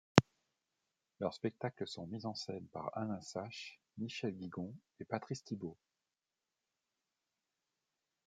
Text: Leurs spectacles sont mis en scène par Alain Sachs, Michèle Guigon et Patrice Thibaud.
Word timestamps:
Leurs 1.19 1.33
spectacles 1.35 1.85
sont 1.87 2.07
mis 2.07 2.25
en 2.25 2.33
scène 2.33 2.65
par 2.73 2.89
Alain 2.97 3.21
Sachs, 3.21 3.79
Michèle 3.99 4.35
Guigon 4.35 4.73
et 4.99 5.05
Patrice 5.05 5.43
Thibaud. 5.43 5.77